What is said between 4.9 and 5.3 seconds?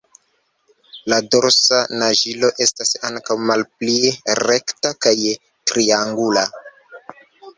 kaj